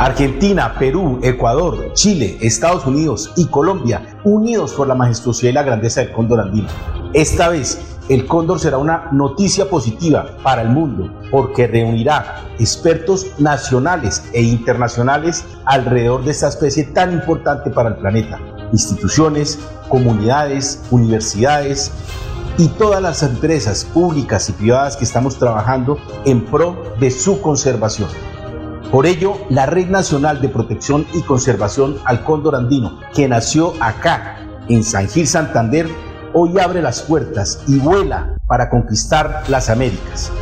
Argentina, 0.00 0.76
Perú, 0.78 1.20
Ecuador, 1.22 1.92
Chile, 1.92 2.38
Estados 2.40 2.86
Unidos 2.86 3.34
y 3.36 3.48
Colombia, 3.48 4.16
unidos 4.24 4.72
por 4.72 4.88
la 4.88 4.94
majestuosidad 4.94 5.50
y 5.50 5.52
la 5.52 5.62
grandeza 5.62 6.00
del 6.00 6.10
cóndor 6.10 6.40
andino. 6.40 6.68
Esta 7.12 7.50
vez, 7.50 7.78
el 8.08 8.24
cóndor 8.24 8.60
será 8.60 8.78
una 8.78 9.10
noticia 9.12 9.68
positiva 9.68 10.38
para 10.42 10.62
el 10.62 10.70
mundo 10.70 11.12
porque 11.30 11.66
reunirá 11.66 12.46
expertos 12.58 13.26
nacionales 13.36 14.24
e 14.32 14.40
internacionales 14.40 15.44
alrededor 15.66 16.24
de 16.24 16.30
esta 16.30 16.48
especie 16.48 16.84
tan 16.84 17.12
importante 17.12 17.68
para 17.68 17.90
el 17.90 17.96
planeta. 17.96 18.40
Instituciones, 18.72 19.58
comunidades, 19.90 20.82
universidades 20.90 21.92
y 22.56 22.68
todas 22.68 23.02
las 23.02 23.22
empresas 23.22 23.84
públicas 23.84 24.48
y 24.48 24.52
privadas 24.52 24.96
que 24.96 25.04
estamos 25.04 25.38
trabajando 25.38 25.98
en 26.24 26.42
pro 26.46 26.94
de 26.98 27.10
su 27.10 27.42
conservación. 27.42 28.08
Por 28.90 29.06
ello, 29.06 29.38
la 29.50 29.66
Red 29.66 29.86
Nacional 29.86 30.40
de 30.40 30.48
Protección 30.48 31.06
y 31.14 31.22
Conservación 31.22 31.98
al 32.04 32.24
Cóndor 32.24 32.56
Andino, 32.56 32.98
que 33.14 33.28
nació 33.28 33.72
acá, 33.78 34.38
en 34.68 34.82
San 34.82 35.08
Gil 35.08 35.28
Santander, 35.28 35.88
hoy 36.34 36.58
abre 36.58 36.82
las 36.82 37.02
puertas 37.02 37.62
y 37.68 37.78
vuela 37.78 38.34
para 38.48 38.68
conquistar 38.68 39.44
las 39.46 39.70
Américas. 39.70 40.32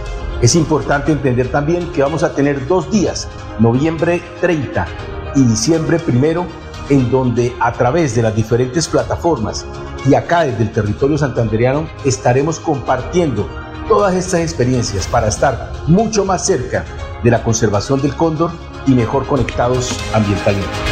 Es 0.40 0.54
importante 0.54 1.12
entender 1.12 1.50
también 1.50 1.92
que 1.92 2.02
vamos 2.02 2.22
a 2.22 2.34
tener 2.34 2.66
dos 2.66 2.90
días, 2.90 3.28
noviembre 3.58 4.22
30 4.40 4.86
y 5.34 5.42
diciembre 5.42 6.00
1, 6.08 6.46
en 6.88 7.10
donde 7.10 7.54
a 7.60 7.74
través 7.74 8.14
de 8.14 8.22
las 8.22 8.34
diferentes 8.34 8.88
plataformas 8.88 9.66
y 10.08 10.14
acá 10.14 10.44
desde 10.44 10.62
el 10.62 10.72
territorio 10.72 11.18
santandereano 11.18 11.86
estaremos 12.06 12.60
compartiendo 12.60 13.46
todas 13.88 14.14
estas 14.14 14.40
experiencias 14.40 15.06
para 15.06 15.28
estar 15.28 15.70
mucho 15.86 16.24
más 16.24 16.46
cerca 16.46 16.86
de 17.22 17.30
la 17.30 17.42
conservación 17.42 18.00
del 18.00 18.14
cóndor 18.14 18.50
y 18.86 18.92
mejor 18.92 19.26
conectados 19.26 19.98
ambientalmente. 20.12 20.87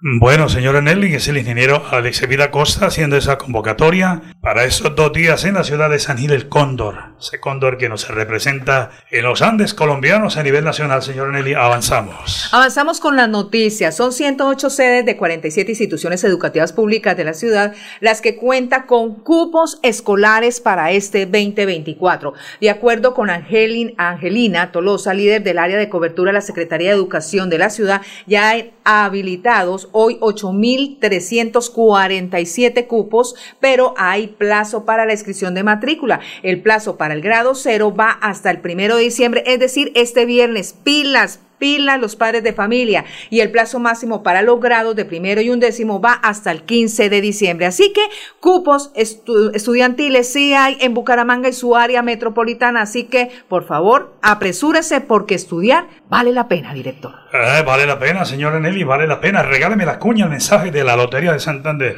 Bueno, 0.00 0.48
señora 0.48 0.80
Nelly, 0.80 1.16
es 1.16 1.26
el 1.26 1.38
ingeniero 1.38 1.82
Alex 1.90 2.28
Vida 2.28 2.52
Costa 2.52 2.86
haciendo 2.86 3.16
esa 3.16 3.36
convocatoria 3.36 4.22
para 4.40 4.64
esos 4.64 4.94
dos 4.94 5.12
días 5.12 5.44
en 5.44 5.54
la 5.54 5.64
ciudad 5.64 5.90
de 5.90 5.98
San 5.98 6.18
Gil 6.18 6.30
el 6.30 6.48
Cóndor. 6.48 7.16
Ese 7.20 7.40
cóndor 7.40 7.78
que 7.78 7.88
nos 7.88 8.06
representa 8.06 8.92
en 9.10 9.24
los 9.24 9.42
Andes 9.42 9.74
colombianos 9.74 10.36
a 10.36 10.44
nivel 10.44 10.62
nacional. 10.62 11.02
Señora 11.02 11.32
Nelly, 11.32 11.54
avanzamos. 11.54 12.48
Avanzamos 12.52 13.00
con 13.00 13.16
las 13.16 13.28
noticias. 13.28 13.96
Son 13.96 14.12
108 14.12 14.70
sedes 14.70 15.04
de 15.04 15.16
47 15.16 15.72
instituciones 15.72 16.22
educativas 16.22 16.72
públicas 16.72 17.16
de 17.16 17.24
la 17.24 17.34
ciudad 17.34 17.74
las 17.98 18.20
que 18.20 18.36
cuenta 18.36 18.86
con 18.86 19.16
cupos 19.16 19.80
escolares 19.82 20.60
para 20.60 20.92
este 20.92 21.26
2024. 21.26 22.34
De 22.60 22.70
acuerdo 22.70 23.14
con 23.14 23.30
Angelin, 23.30 23.94
Angelina 23.96 24.70
Tolosa, 24.70 25.12
líder 25.12 25.42
del 25.42 25.58
área 25.58 25.76
de 25.76 25.88
cobertura 25.88 26.28
de 26.28 26.34
la 26.34 26.40
Secretaría 26.40 26.90
de 26.90 26.94
Educación 26.94 27.50
de 27.50 27.58
la 27.58 27.70
ciudad, 27.70 28.02
ya 28.28 28.50
hay 28.50 28.70
habilitados 28.84 29.87
hoy 29.92 30.18
8.347 30.20 32.86
cupos, 32.86 33.34
pero 33.60 33.94
hay 33.96 34.28
plazo 34.28 34.84
para 34.84 35.06
la 35.06 35.12
inscripción 35.12 35.54
de 35.54 35.62
matrícula. 35.62 36.20
El 36.42 36.62
plazo 36.62 36.96
para 36.96 37.14
el 37.14 37.20
grado 37.20 37.54
cero 37.54 37.94
va 37.94 38.10
hasta 38.10 38.50
el 38.50 38.60
primero 38.60 38.96
de 38.96 39.04
diciembre, 39.04 39.44
es 39.46 39.58
decir, 39.58 39.92
este 39.94 40.26
viernes. 40.26 40.74
Pilas, 40.82 41.40
pilas 41.58 42.00
los 42.00 42.16
padres 42.16 42.42
de 42.42 42.52
familia 42.52 43.04
y 43.30 43.40
el 43.40 43.50
plazo 43.50 43.78
máximo 43.78 44.22
para 44.22 44.42
los 44.42 44.60
grados 44.60 44.96
de 44.96 45.04
primero 45.04 45.40
y 45.40 45.50
undécimo 45.50 46.00
va 46.00 46.12
hasta 46.12 46.50
el 46.50 46.62
15 46.62 47.08
de 47.08 47.20
diciembre. 47.20 47.66
Así 47.66 47.92
que 47.92 48.02
cupos 48.40 48.92
estudiantiles 48.94 50.32
sí 50.32 50.54
hay 50.54 50.76
en 50.80 50.94
Bucaramanga 50.94 51.48
y 51.48 51.52
su 51.52 51.76
área 51.76 52.02
metropolitana, 52.02 52.82
así 52.82 53.04
que 53.04 53.30
por 53.48 53.66
favor 53.66 54.14
apresúrese 54.22 55.00
porque 55.00 55.34
estudiar 55.34 55.86
vale 56.08 56.32
la 56.32 56.48
pena, 56.48 56.72
director. 56.72 57.14
Eh, 57.32 57.62
vale 57.66 57.86
la 57.86 57.98
pena, 57.98 58.24
señora 58.24 58.58
Nelly, 58.60 58.84
vale 58.84 59.06
la 59.06 59.20
pena. 59.20 59.42
Regáleme 59.42 59.84
la 59.84 59.98
cuña, 59.98 60.24
el 60.24 60.30
mensaje 60.30 60.70
de 60.70 60.84
la 60.84 60.96
Lotería 60.96 61.32
de 61.32 61.40
Santander. 61.40 61.96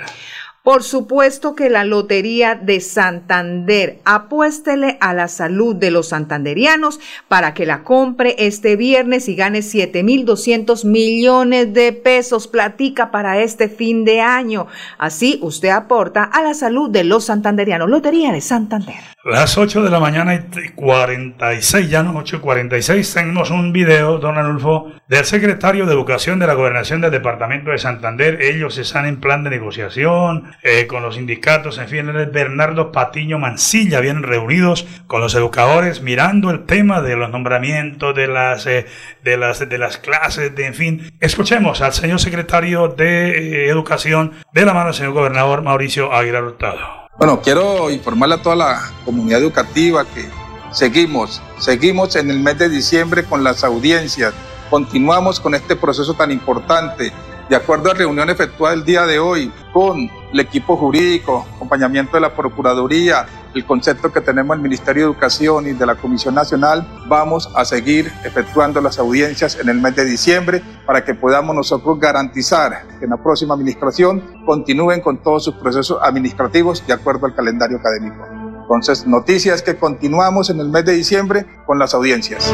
Por 0.63 0.83
supuesto 0.83 1.55
que 1.55 1.71
la 1.71 1.85
Lotería 1.85 2.55
de 2.55 2.81
Santander 2.81 3.99
apuéstele 4.05 4.99
a 5.01 5.15
la 5.15 5.27
salud 5.27 5.75
de 5.75 5.91
los 5.91 6.09
santanderianos 6.09 7.01
para 7.29 7.55
que 7.55 7.65
la 7.65 7.83
compre 7.83 8.35
este 8.39 8.77
viernes 8.77 9.27
y 9.29 9.37
gane 9.37 9.61
7.200 9.61 10.85
millones 10.85 11.73
de 11.73 11.95
pesos. 11.95 12.47
Platica 12.47 13.11
para 13.11 13.41
este 13.41 13.71
fin 13.71 14.05
de 14.05 14.21
año. 14.21 14.67
Así 14.99 15.39
usted 15.41 15.71
aporta 15.71 16.25
a 16.25 16.43
la 16.43 16.53
salud 16.53 16.91
de 16.91 17.05
los 17.05 17.25
santanderianos. 17.25 17.89
Lotería 17.89 18.31
de 18.31 18.43
Santander. 18.43 18.97
Las 19.25 19.57
8 19.59 19.83
de 19.83 19.91
la 19.91 20.01
mañana 20.01 20.35
y 20.35 20.71
46, 20.71 21.91
ya 21.91 22.03
no 22.03 22.19
8 22.19 22.37
y 22.37 22.41
46, 22.41 23.15
tenemos 23.15 23.51
un 23.51 23.71
video, 23.71 24.17
don 24.17 24.39
Anulfo, 24.39 24.93
del 25.09 25.27
secretario 25.27 25.85
de 25.85 25.93
Educación 25.93 26.39
de 26.39 26.47
la 26.47 26.55
Gobernación 26.55 27.03
del 27.03 27.11
Departamento 27.11 27.71
de 27.71 27.77
Santander. 27.77 28.41
Ellos 28.41 28.79
están 28.79 29.05
en 29.05 29.21
plan 29.21 29.45
de 29.45 29.51
negociación 29.51 30.50
eh, 30.63 30.87
con 30.87 31.03
los 31.03 31.17
sindicatos, 31.17 31.79
en 31.79 31.89
fin, 31.89 32.07
Bernardo 32.33 32.93
Patiño 32.93 33.39
Mancilla, 33.39 34.01
vienen 34.01 34.23
reunidos 34.23 34.87
con 35.07 35.21
los 35.21 35.35
educadores 35.35 36.03
mirando 36.03 36.51
el 36.51 36.65
tema 36.67 37.01
de 37.03 37.17
los 37.17 37.31
nombramientos, 37.31 38.15
de 38.15 38.27
las, 38.27 38.67
eh, 38.67 38.87
de 39.25 39.37
las, 39.37 39.69
de 39.69 39.79
las 39.79 39.99
clases, 39.99 40.55
de, 40.55 40.67
en 40.67 40.75
fin. 40.75 41.13
Escuchemos 41.21 41.81
al 41.81 41.93
señor 41.93 42.21
secretario 42.21 42.89
de 42.89 43.67
eh, 43.67 43.69
Educación 43.69 44.33
de 44.53 44.65
la 44.65 44.75
mano 44.75 44.87
del 44.87 44.95
señor 44.95 45.13
gobernador 45.13 45.63
Mauricio 45.63 46.13
Aguilar 46.13 46.45
Hurtado. 46.45 46.79
Bueno, 47.19 47.41
quiero 47.43 47.91
informarle 47.91 48.37
a 48.37 48.43
toda 48.43 48.57
la 48.57 48.81
comunidad 49.05 49.41
educativa 49.41 50.05
que 50.05 50.25
seguimos, 50.73 51.43
seguimos 51.59 52.17
en 52.17 52.31
el 52.31 52.41
mes 52.41 52.59
de 52.59 52.69
diciembre 52.69 53.25
con 53.25 53.45
las 53.45 53.63
audiencias, 53.65 54.33
continuamos 54.71 55.41
con 55.41 55.55
este 55.55 55.77
proceso 55.77 56.15
tan 56.15 56.31
importante 56.31 57.13
de 57.51 57.57
acuerdo 57.57 57.91
a 57.91 57.95
reunión 57.95 58.31
efectuada 58.31 58.75
el 58.75 58.85
día 58.85 59.05
de 59.07 59.19
hoy 59.19 59.53
con 59.73 60.09
el 60.33 60.39
equipo 60.39 60.77
jurídico, 60.77 61.45
acompañamiento 61.57 62.13
de 62.17 62.21
la 62.21 62.33
Procuraduría, 62.33 63.27
el 63.53 63.67
concepto 63.67 64.13
que 64.13 64.21
tenemos 64.21 64.57
del 64.57 64.63
Ministerio 64.63 65.03
de 65.03 65.11
Educación 65.11 65.67
y 65.67 65.73
de 65.73 65.85
la 65.85 65.97
Comisión 65.97 66.37
Nacional, 66.37 66.87
vamos 67.09 67.51
a 67.57 67.65
seguir 67.65 68.13
efectuando 68.23 68.81
las 68.81 69.01
audiencias 69.01 69.59
en 69.61 69.69
el 69.69 69.81
mes 69.81 69.97
de 69.97 70.05
diciembre 70.05 70.63
para 70.87 71.05
que 71.05 71.15
podamos 71.15 71.57
nosotros 71.57 71.99
garantizar 71.99 72.85
que 73.01 73.07
en 73.07 73.11
la 73.11 73.17
próxima 73.17 73.55
administración 73.55 74.23
continúen 74.47 75.01
con 75.01 75.21
todos 75.21 75.43
sus 75.43 75.57
procesos 75.57 75.99
administrativos 76.01 76.87
de 76.87 76.93
acuerdo 76.93 77.27
al 77.27 77.35
calendario 77.35 77.79
académico. 77.79 78.29
Entonces, 78.63 79.09
noticias 79.09 79.61
que 79.63 79.75
continuamos 79.75 80.51
en 80.51 80.61
el 80.61 80.69
mes 80.69 80.85
de 80.85 80.93
diciembre 80.93 81.47
con 81.67 81.81
las 81.81 81.95
audiencias. 81.95 82.53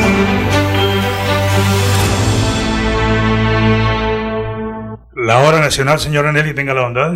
La 5.27 5.41
hora 5.41 5.59
nacional, 5.59 5.99
señora 5.99 6.31
Nelly, 6.31 6.55
tenga 6.55 6.73
la 6.73 6.83
bondad. 6.83 7.15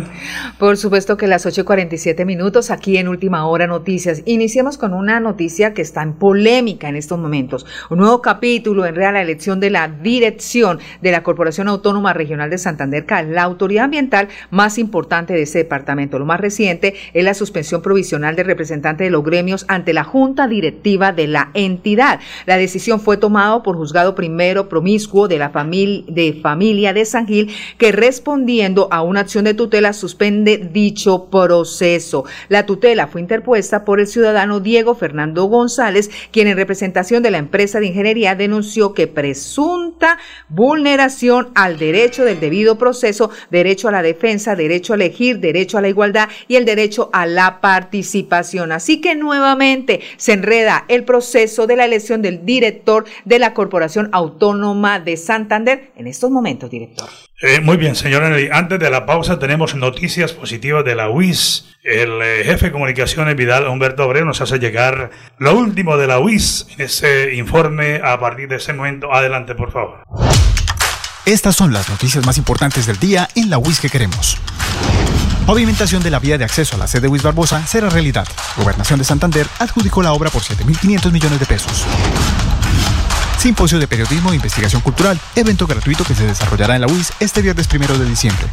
Por 0.59 0.75
supuesto 0.75 1.15
que 1.15 1.27
las 1.27 1.45
8.47 1.45 2.25
minutos 2.25 2.69
aquí 2.69 2.97
en 2.97 3.07
Última 3.07 3.45
Hora 3.45 3.67
Noticias. 3.67 4.21
Iniciamos 4.25 4.77
con 4.77 4.93
una 4.93 5.21
noticia 5.21 5.73
que 5.73 5.81
está 5.81 6.03
en 6.03 6.11
polémica 6.11 6.89
en 6.89 6.97
estos 6.97 7.17
momentos. 7.17 7.65
Un 7.89 7.99
nuevo 7.99 8.21
capítulo 8.21 8.85
en 8.85 8.95
real 8.95 9.13
la 9.13 9.21
elección 9.21 9.61
de 9.61 9.69
la 9.69 9.87
dirección 9.87 10.79
de 11.01 11.11
la 11.13 11.23
Corporación 11.23 11.69
Autónoma 11.69 12.11
Regional 12.11 12.49
de 12.49 12.57
Santander, 12.57 13.05
la 13.29 13.43
autoridad 13.43 13.85
ambiental 13.85 14.27
más 14.49 14.77
importante 14.77 15.31
de 15.31 15.43
ese 15.43 15.59
departamento. 15.59 16.19
Lo 16.19 16.25
más 16.25 16.41
reciente 16.41 16.95
es 17.13 17.23
la 17.23 17.33
suspensión 17.33 17.81
provisional 17.81 18.35
del 18.35 18.47
representante 18.47 19.05
de 19.05 19.09
los 19.09 19.23
gremios 19.23 19.63
ante 19.69 19.93
la 19.93 20.03
Junta 20.03 20.49
Directiva 20.49 21.13
de 21.13 21.27
la 21.27 21.51
entidad. 21.53 22.19
La 22.45 22.57
decisión 22.57 22.99
fue 22.99 23.15
tomada 23.15 23.63
por 23.63 23.77
juzgado 23.77 24.15
primero 24.15 24.67
promiscuo 24.67 25.29
de 25.29 25.37
la 25.37 25.51
familia 25.51 26.03
de 26.09 26.41
familia 26.43 26.91
de 26.91 27.05
San 27.05 27.25
Gil 27.25 27.53
que 27.77 28.00
respondiendo 28.01 28.87
a 28.89 29.03
una 29.03 29.19
acción 29.19 29.45
de 29.45 29.53
tutela 29.53 29.93
suspende 29.93 30.57
dicho 30.57 31.29
proceso. 31.29 32.25
La 32.49 32.65
tutela 32.65 33.05
fue 33.05 33.21
interpuesta 33.21 33.85
por 33.85 33.99
el 33.99 34.07
ciudadano 34.07 34.59
Diego 34.59 34.95
Fernando 34.95 35.45
González, 35.45 36.09
quien 36.31 36.47
en 36.47 36.57
representación 36.57 37.21
de 37.21 37.29
la 37.29 37.37
empresa 37.37 37.79
de 37.79 37.85
ingeniería 37.85 38.33
denunció 38.33 38.95
que 38.95 39.05
presunta 39.05 40.17
vulneración 40.49 41.49
al 41.53 41.77
derecho 41.77 42.25
del 42.25 42.39
debido 42.39 42.79
proceso, 42.79 43.29
derecho 43.51 43.87
a 43.87 43.91
la 43.91 44.01
defensa, 44.01 44.55
derecho 44.55 44.93
a 44.93 44.95
elegir, 44.95 45.39
derecho 45.39 45.77
a 45.77 45.81
la 45.81 45.89
igualdad 45.89 46.27
y 46.47 46.55
el 46.55 46.65
derecho 46.65 47.11
a 47.13 47.27
la 47.27 47.61
participación. 47.61 48.71
Así 48.71 48.99
que 48.99 49.13
nuevamente 49.13 50.01
se 50.17 50.33
enreda 50.33 50.85
el 50.87 51.03
proceso 51.03 51.67
de 51.67 51.75
la 51.75 51.85
elección 51.85 52.23
del 52.23 52.47
director 52.47 53.05
de 53.25 53.37
la 53.37 53.53
Corporación 53.53 54.09
Autónoma 54.11 54.99
de 54.99 55.17
Santander 55.17 55.91
en 55.95 56.07
estos 56.07 56.31
momentos, 56.31 56.71
director. 56.71 57.07
Eh, 57.43 57.59
muy 57.59 57.77
bien, 57.77 57.95
señora 57.95 58.29
Nelly. 58.29 58.49
Antes 58.51 58.79
de 58.79 58.91
la 58.91 59.07
pausa 59.07 59.39
tenemos 59.39 59.73
noticias 59.73 60.31
positivas 60.31 60.85
de 60.85 60.93
la 60.93 61.09
UIS. 61.09 61.65
El 61.83 62.21
eh, 62.21 62.43
jefe 62.45 62.67
de 62.67 62.71
comunicaciones 62.71 63.35
Vidal 63.35 63.67
Humberto 63.67 64.05
Obrero 64.05 64.27
nos 64.27 64.41
hace 64.41 64.59
llegar 64.59 65.09
lo 65.39 65.57
último 65.57 65.97
de 65.97 66.05
la 66.05 66.19
UIS 66.19 66.67
en 66.77 66.85
ese 66.85 67.33
informe 67.33 67.99
a 68.03 68.19
partir 68.19 68.47
de 68.47 68.57
ese 68.57 68.73
momento. 68.73 69.11
Adelante, 69.11 69.55
por 69.55 69.71
favor. 69.71 70.03
Estas 71.25 71.55
son 71.55 71.73
las 71.73 71.89
noticias 71.89 72.23
más 72.27 72.37
importantes 72.37 72.85
del 72.85 72.99
día 72.99 73.27
en 73.33 73.49
la 73.49 73.57
UIS 73.57 73.79
que 73.79 73.89
queremos. 73.89 74.37
Pavimentación 75.47 76.03
de 76.03 76.11
la 76.11 76.19
vía 76.19 76.37
de 76.37 76.43
acceso 76.43 76.75
a 76.75 76.79
la 76.79 76.87
sede 76.87 77.01
de 77.01 77.07
UIS 77.07 77.23
Barbosa 77.23 77.65
será 77.65 77.89
realidad. 77.89 78.27
Gobernación 78.55 78.99
de 78.99 79.05
Santander 79.05 79.47
adjudicó 79.57 80.03
la 80.03 80.13
obra 80.13 80.29
por 80.29 80.43
7.500 80.43 81.11
millones 81.11 81.39
de 81.39 81.45
pesos. 81.47 81.87
Simposio 83.41 83.79
de 83.79 83.87
Periodismo 83.87 84.33
e 84.33 84.35
Investigación 84.35 84.83
Cultural, 84.83 85.19
evento 85.35 85.65
gratuito 85.65 86.03
que 86.03 86.13
se 86.13 86.27
desarrollará 86.27 86.75
en 86.75 86.81
la 86.81 86.87
UIS 86.87 87.11
este 87.19 87.41
viernes 87.41 87.65
primero 87.65 87.97
de 87.97 88.05
diciembre. 88.05 88.45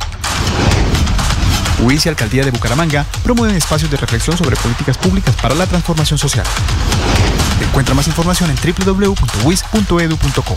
UIS 1.81 2.07
y 2.07 2.09
Alcaldía 2.09 2.42
de 2.42 2.51
Bucaramanga 2.51 3.05
promueven 3.22 3.55
espacios 3.55 3.90
de 3.90 3.98
reflexión 3.98 4.38
sobre 4.38 4.57
políticas 4.57 4.96
públicas 4.96 5.37
para 5.42 5.55
la 5.55 5.66
transformación 5.66 6.18
social. 6.18 6.46
Encuentra 7.61 7.94
más 7.94 8.07
información 8.07 8.48
en 8.48 8.57
www.uis.edu.co. 8.57 10.57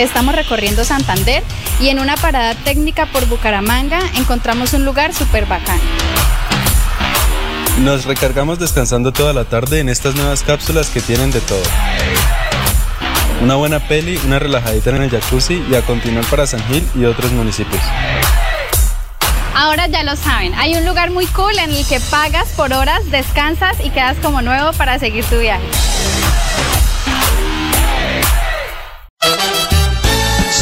Estamos 0.00 0.34
recorriendo 0.34 0.82
Santander 0.82 1.42
y 1.78 1.90
en 1.90 1.98
una 1.98 2.16
parada 2.16 2.54
técnica 2.54 3.04
por 3.04 3.26
Bucaramanga 3.26 4.00
encontramos 4.16 4.72
un 4.72 4.86
lugar 4.86 5.12
súper 5.12 5.44
bacán. 5.44 5.78
Nos 7.80 8.06
recargamos 8.06 8.58
descansando 8.58 9.12
toda 9.12 9.34
la 9.34 9.44
tarde 9.44 9.78
en 9.78 9.90
estas 9.90 10.14
nuevas 10.14 10.42
cápsulas 10.42 10.88
que 10.88 11.02
tienen 11.02 11.30
de 11.30 11.42
todo. 11.42 11.62
Una 13.42 13.56
buena 13.56 13.78
peli, 13.88 14.18
una 14.24 14.38
relajadita 14.38 14.88
en 14.88 15.02
el 15.02 15.10
jacuzzi 15.10 15.62
y 15.70 15.74
a 15.74 15.82
continuar 15.82 16.24
para 16.24 16.46
San 16.46 16.66
Gil 16.68 16.82
y 16.94 17.04
otros 17.04 17.30
municipios. 17.32 17.82
Ahora 19.54 19.86
ya 19.86 20.02
lo 20.02 20.16
saben, 20.16 20.54
hay 20.54 20.76
un 20.76 20.86
lugar 20.86 21.10
muy 21.10 21.26
cool 21.26 21.58
en 21.58 21.70
el 21.72 21.86
que 21.86 22.00
pagas 22.00 22.48
por 22.56 22.72
horas, 22.72 23.02
descansas 23.10 23.76
y 23.84 23.90
quedas 23.90 24.16
como 24.22 24.40
nuevo 24.40 24.72
para 24.72 24.98
seguir 24.98 25.26
tu 25.26 25.38
viaje. 25.38 25.89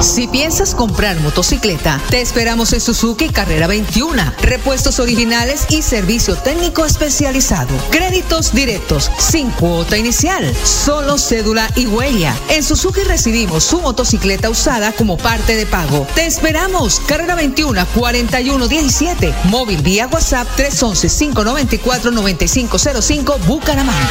Si 0.00 0.28
piensas 0.28 0.74
comprar 0.74 1.18
motocicleta, 1.20 2.00
te 2.10 2.20
esperamos 2.20 2.72
en 2.74 2.80
Suzuki 2.80 3.30
Carrera 3.30 3.66
21. 3.66 4.34
Repuestos 4.42 5.00
originales 5.00 5.66
y 5.70 5.82
servicio 5.82 6.36
técnico 6.36 6.84
especializado. 6.84 7.74
Créditos 7.90 8.52
directos, 8.52 9.10
sin 9.18 9.50
cuota 9.50 9.96
inicial, 9.96 10.54
solo 10.64 11.16
cédula 11.16 11.70
y 11.76 11.86
huella. 11.86 12.36
En 12.50 12.62
Suzuki 12.62 13.00
recibimos 13.00 13.64
su 13.64 13.80
motocicleta 13.80 14.50
usada 14.50 14.92
como 14.92 15.16
parte 15.16 15.56
de 15.56 15.64
pago. 15.64 16.06
Te 16.14 16.26
esperamos. 16.26 17.00
Carrera 17.06 17.34
21 17.34 17.86
4117. 17.94 19.34
Móvil 19.44 19.82
vía 19.82 20.08
WhatsApp 20.12 20.46
311 20.56 21.08
594 21.08 22.10
9505 22.10 23.38
Bucaramanga. 23.46 24.10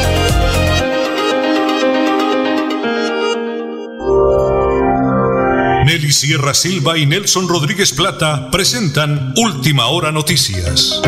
Nelly 5.91 6.13
Sierra 6.13 6.53
Silva 6.53 6.97
y 6.97 7.05
Nelson 7.05 7.49
Rodríguez 7.49 7.91
Plata 7.91 8.49
presentan 8.49 9.33
Última 9.35 9.87
Hora 9.87 10.09
Noticias. 10.09 11.01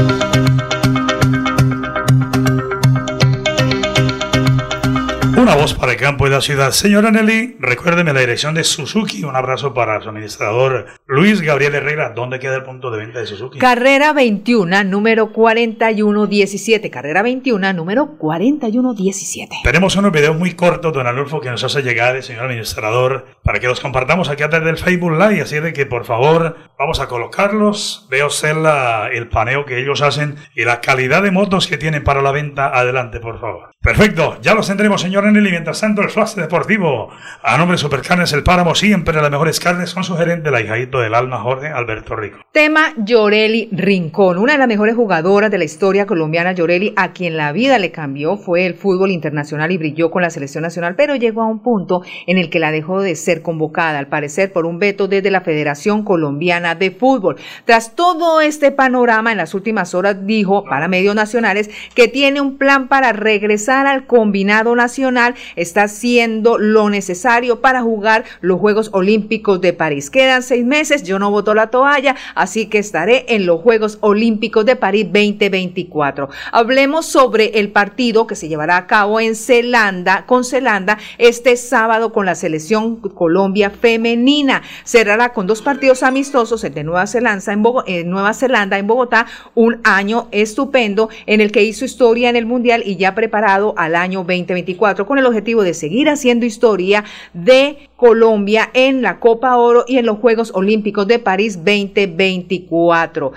Una 5.37 5.55
voz 5.55 5.73
para 5.73 5.92
el 5.93 5.99
campo 5.99 6.25
y 6.25 6.29
la 6.31 6.41
ciudad. 6.41 6.71
Señora 6.71 7.11
Nelly, 7.11 7.57
recuérdeme 7.59 8.13
la 8.13 8.19
dirección 8.19 8.55
de 8.55 8.63
Suzuki. 8.63 9.23
Un 9.23 9.35
abrazo 9.35 9.73
para 9.75 10.01
su 10.01 10.09
administrador 10.09 10.87
Luis 11.05 11.41
Gabriel 11.41 11.75
Herrera. 11.75 12.13
¿Dónde 12.15 12.39
queda 12.39 12.55
el 12.55 12.63
punto 12.63 12.89
de 12.89 12.97
venta 12.97 13.19
de 13.19 13.27
Suzuki? 13.27 13.59
Carrera 13.59 14.11
21, 14.11 14.83
número 14.85 15.31
4117. 15.31 16.89
Carrera 16.89 17.21
21, 17.21 17.73
número 17.73 18.17
4117. 18.17 19.57
Tenemos 19.63 19.95
unos 19.95 20.11
videos 20.11 20.35
muy 20.35 20.53
cortos, 20.55 20.91
don 20.93 21.05
Alulfo, 21.05 21.39
que 21.39 21.51
nos 21.51 21.63
hace 21.63 21.83
llegar 21.83 22.15
el 22.15 22.23
señor 22.23 22.45
administrador 22.45 23.27
para 23.43 23.59
que 23.59 23.67
los 23.67 23.79
compartamos 23.79 24.29
aquí 24.29 24.41
a 24.41 24.49
través 24.49 24.65
del 24.65 24.77
Facebook 24.77 25.11
Live. 25.11 25.41
Así 25.41 25.59
de 25.59 25.73
que, 25.73 25.85
por 25.85 26.05
favor, 26.05 26.57
vamos 26.79 26.99
a 26.99 27.07
colocarlos. 27.07 28.07
Veo 28.09 28.31
ser 28.31 28.55
la, 28.55 29.09
el 29.13 29.29
paneo 29.29 29.65
que 29.65 29.79
ellos 29.79 30.01
hacen 30.01 30.37
y 30.55 30.65
la 30.65 30.81
calidad 30.81 31.21
de 31.21 31.29
motos 31.29 31.67
que 31.67 31.77
tienen 31.77 32.03
para 32.03 32.23
la 32.23 32.31
venta. 32.31 32.67
Adelante, 32.75 33.19
por 33.19 33.39
favor. 33.39 33.69
Perfecto, 33.83 34.37
ya 34.41 34.55
los 34.55 34.65
tendremos, 34.65 35.01
señor 35.01 35.25
Nelly. 35.25 35.51
Mientras 35.51 35.82
el 35.83 36.09
flash 36.09 36.35
deportivo. 36.35 37.09
A 37.41 37.57
nombre 37.57 37.75
de 37.75 37.79
Supercarnes 37.79 38.31
El 38.31 38.41
Páramo, 38.41 38.73
siempre 38.73 39.21
las 39.21 39.29
mejores 39.29 39.59
carnes, 39.59 39.93
con 39.93 40.05
su 40.05 40.15
gerente, 40.15 40.49
la 40.49 40.61
hijadito 40.61 40.99
del 40.99 41.13
alma, 41.13 41.41
Jorge 41.41 41.67
Alberto 41.67 42.15
Rico. 42.15 42.39
Tema 42.53 42.93
Lloreli 42.95 43.67
Rincón, 43.71 44.37
una 44.37 44.53
de 44.53 44.59
las 44.59 44.67
mejores 44.67 44.95
jugadoras 44.95 45.51
de 45.51 45.57
la 45.57 45.65
historia 45.65 46.05
colombiana. 46.05 46.53
Lloreli, 46.53 46.93
a 46.95 47.11
quien 47.11 47.35
la 47.35 47.51
vida 47.51 47.79
le 47.79 47.91
cambió, 47.91 48.37
fue 48.37 48.65
el 48.65 48.75
fútbol 48.75 49.11
internacional 49.11 49.71
y 49.71 49.77
brilló 49.77 50.09
con 50.09 50.21
la 50.21 50.29
selección 50.29 50.61
nacional, 50.61 50.95
pero 50.95 51.15
llegó 51.15 51.41
a 51.41 51.47
un 51.47 51.59
punto 51.59 52.01
en 52.27 52.37
el 52.37 52.49
que 52.49 52.59
la 52.59 52.71
dejó 52.71 53.01
de 53.01 53.15
ser 53.15 53.41
convocada, 53.41 53.99
al 53.99 54.07
parecer 54.07 54.53
por 54.53 54.65
un 54.65 54.79
veto 54.79 55.09
desde 55.09 55.31
la 55.31 55.41
Federación 55.41 56.03
Colombiana 56.03 56.75
de 56.75 56.91
Fútbol. 56.91 57.35
Tras 57.65 57.93
todo 57.95 58.39
este 58.39 58.71
panorama, 58.71 59.33
en 59.33 59.37
las 59.37 59.53
últimas 59.53 59.93
horas 59.93 60.25
dijo 60.25 60.63
para 60.63 60.87
medios 60.87 61.13
nacionales 61.13 61.69
que 61.93 62.07
tiene 62.07 62.39
un 62.39 62.57
plan 62.57 62.87
para 62.87 63.11
regresar 63.11 63.85
al 63.85 64.07
combinado 64.07 64.75
nacional, 64.77 65.35
está 65.73 65.83
haciendo 65.83 66.59
lo 66.59 66.91
necesario 66.91 67.59
para 67.59 67.81
jugar 67.81 68.25
los 68.41 68.59
Juegos 68.59 68.91
Olímpicos 68.93 69.59
de 69.59 69.73
París. 69.73 70.11
Quedan 70.11 70.43
seis 70.43 70.63
meses, 70.63 71.01
yo 71.01 71.17
no 71.17 71.31
voto 71.31 71.55
la 71.55 71.71
toalla, 71.71 72.15
así 72.35 72.67
que 72.67 72.77
estaré 72.77 73.25
en 73.29 73.47
los 73.47 73.59
Juegos 73.61 73.97
Olímpicos 74.01 74.67
de 74.67 74.75
París 74.75 75.05
2024. 75.05 76.29
Hablemos 76.51 77.07
sobre 77.07 77.59
el 77.59 77.71
partido 77.71 78.27
que 78.27 78.35
se 78.35 78.47
llevará 78.47 78.77
a 78.77 78.85
cabo 78.85 79.19
en 79.19 79.35
Zelanda, 79.35 80.27
con 80.27 80.43
Zelanda, 80.45 80.99
este 81.17 81.57
sábado 81.57 82.13
con 82.13 82.27
la 82.27 82.35
selección 82.35 82.97
Colombia 82.97 83.71
femenina. 83.71 84.61
Cerrará 84.83 85.33
con 85.33 85.47
dos 85.47 85.63
partidos 85.63 86.03
amistosos, 86.03 86.63
el 86.63 86.75
de 86.75 86.83
Nueva 86.83 87.07
Zelanda 87.07 87.51
en, 87.51 87.63
Bogo 87.63 87.83
en 87.87 88.11
Nueva 88.11 88.35
Zelanda, 88.35 88.77
en 88.77 88.85
Bogotá, 88.85 89.25
un 89.55 89.81
año 89.83 90.27
estupendo 90.29 91.09
en 91.25 91.41
el 91.41 91.51
que 91.51 91.63
hizo 91.63 91.83
historia 91.83 92.29
en 92.29 92.35
el 92.35 92.45
Mundial 92.45 92.83
y 92.85 92.95
ya 92.95 93.15
preparado 93.15 93.73
al 93.75 93.95
año 93.95 94.19
2024 94.19 95.07
con 95.07 95.17
el 95.17 95.25
objetivo 95.25 95.62
de 95.63 95.73
seguir 95.73 96.09
haciendo 96.09 96.45
historia 96.45 97.03
de 97.33 97.89
Colombia 97.95 98.69
en 98.73 99.01
la 99.01 99.19
Copa 99.19 99.57
Oro 99.57 99.85
y 99.87 99.97
en 99.97 100.05
los 100.05 100.19
Juegos 100.19 100.51
Olímpicos 100.53 101.07
de 101.07 101.19
París 101.19 101.57
2024. 101.57 103.33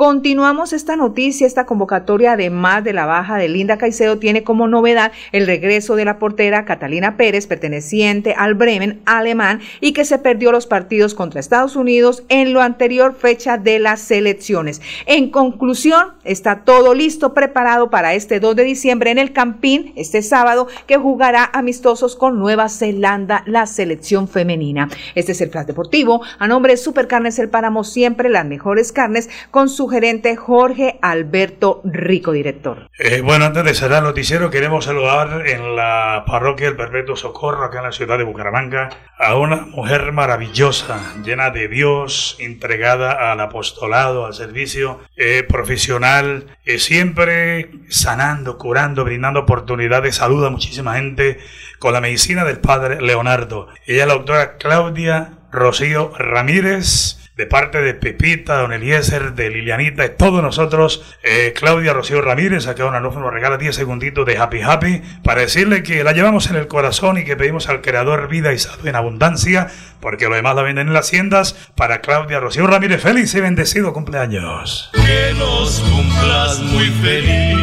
Continuamos 0.00 0.72
esta 0.72 0.96
noticia, 0.96 1.46
esta 1.46 1.66
convocatoria, 1.66 2.32
además 2.32 2.82
de 2.84 2.94
la 2.94 3.04
baja 3.04 3.36
de 3.36 3.50
Linda 3.50 3.76
Caicedo, 3.76 4.16
tiene 4.16 4.42
como 4.42 4.66
novedad 4.66 5.12
el 5.30 5.46
regreso 5.46 5.94
de 5.94 6.06
la 6.06 6.18
portera 6.18 6.64
Catalina 6.64 7.18
Pérez, 7.18 7.46
perteneciente 7.46 8.32
al 8.34 8.54
Bremen 8.54 9.02
alemán 9.04 9.60
y 9.82 9.92
que 9.92 10.06
se 10.06 10.16
perdió 10.16 10.52
los 10.52 10.66
partidos 10.66 11.12
contra 11.12 11.38
Estados 11.38 11.76
Unidos 11.76 12.22
en 12.30 12.54
lo 12.54 12.62
anterior 12.62 13.14
fecha 13.14 13.58
de 13.58 13.78
las 13.78 14.00
selecciones. 14.00 14.80
En 15.04 15.28
conclusión, 15.30 16.14
está 16.24 16.64
todo 16.64 16.94
listo, 16.94 17.34
preparado 17.34 17.90
para 17.90 18.14
este 18.14 18.40
2 18.40 18.56
de 18.56 18.64
diciembre 18.64 19.10
en 19.10 19.18
el 19.18 19.34
Campín, 19.34 19.92
este 19.96 20.22
sábado, 20.22 20.66
que 20.86 20.96
jugará 20.96 21.50
amistosos 21.52 22.16
con 22.16 22.38
Nueva 22.38 22.70
Zelanda, 22.70 23.42
la 23.44 23.66
selección 23.66 24.28
femenina. 24.28 24.88
Este 25.14 25.32
es 25.32 25.42
el 25.42 25.50
Flash 25.50 25.66
Deportivo. 25.66 26.22
A 26.38 26.48
nombre 26.48 26.72
de 26.72 26.78
Supercarnes 26.78 27.38
El 27.38 27.50
Páramo, 27.50 27.84
siempre 27.84 28.30
las 28.30 28.46
mejores 28.46 28.92
carnes 28.92 29.28
con 29.50 29.68
su 29.68 29.89
gerente 29.90 30.36
Jorge 30.36 30.98
Alberto 31.02 31.82
Rico, 31.84 32.32
director. 32.32 32.88
Eh, 32.98 33.20
bueno, 33.20 33.44
antes 33.44 33.64
de 33.64 33.74
cerrar 33.74 33.98
el 33.98 34.04
noticiero, 34.04 34.50
queremos 34.50 34.86
saludar 34.86 35.46
en 35.46 35.76
la 35.76 36.24
parroquia 36.26 36.66
del 36.66 36.76
Perpetuo 36.76 37.16
Socorro, 37.16 37.64
acá 37.64 37.78
en 37.78 37.84
la 37.84 37.92
ciudad 37.92 38.16
de 38.16 38.24
Bucaramanga, 38.24 38.88
a 39.18 39.36
una 39.36 39.56
mujer 39.56 40.12
maravillosa, 40.12 41.14
llena 41.22 41.50
de 41.50 41.68
Dios, 41.68 42.36
entregada 42.38 43.32
al 43.32 43.40
apostolado, 43.40 44.26
al 44.26 44.34
servicio 44.34 45.00
eh, 45.16 45.44
profesional, 45.46 46.46
eh, 46.64 46.78
siempre 46.78 47.70
sanando, 47.88 48.56
curando, 48.56 49.04
brindando 49.04 49.40
oportunidades 49.40 50.14
de 50.14 50.18
salud 50.18 50.44
a 50.44 50.50
muchísima 50.50 50.94
gente 50.94 51.38
con 51.78 51.92
la 51.92 52.00
medicina 52.00 52.44
del 52.44 52.60
padre 52.60 53.00
Leonardo. 53.00 53.68
Ella 53.86 54.02
es 54.02 54.08
la 54.08 54.14
doctora 54.14 54.56
Claudia 54.56 55.32
Rocío 55.52 56.12
Ramírez 56.16 57.19
de 57.40 57.46
parte 57.46 57.80
de 57.80 57.94
Pepita, 57.94 58.58
Don 58.58 58.70
Eliezer, 58.70 59.32
de 59.32 59.48
Lilianita, 59.48 60.02
de 60.02 60.10
todos 60.10 60.42
nosotros, 60.42 61.16
eh, 61.22 61.54
Claudia 61.56 61.94
Rocío 61.94 62.20
Ramírez, 62.20 62.66
acá 62.66 62.82
Don 62.82 62.94
Anulfo 62.94 63.18
nos 63.18 63.32
regala 63.32 63.56
10 63.56 63.74
segunditos 63.74 64.26
de 64.26 64.36
Happy 64.36 64.60
Happy 64.60 65.00
para 65.24 65.40
decirle 65.40 65.82
que 65.82 66.04
la 66.04 66.12
llevamos 66.12 66.50
en 66.50 66.56
el 66.56 66.68
corazón 66.68 67.16
y 67.16 67.24
que 67.24 67.36
pedimos 67.36 67.70
al 67.70 67.80
Creador 67.80 68.28
vida 68.28 68.52
y 68.52 68.58
salud 68.58 68.86
en 68.86 68.94
abundancia, 68.94 69.68
porque 70.00 70.28
lo 70.28 70.34
demás 70.34 70.54
la 70.54 70.60
venden 70.60 70.88
en 70.88 70.92
las 70.92 71.06
haciendas. 71.06 71.54
Para 71.76 72.02
Claudia 72.02 72.40
Rocío 72.40 72.66
Ramírez, 72.66 73.00
feliz 73.00 73.34
y 73.34 73.40
bendecido 73.40 73.94
cumpleaños. 73.94 74.90
Que 74.92 75.32
los 75.38 75.80
cumplas 75.80 76.58
muy 76.58 76.88
feliz, 77.00 77.56